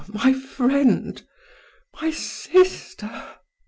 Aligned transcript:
my 0.11 0.33
friend! 0.33 1.21
my 2.01 2.09
sister!" 2.09 3.35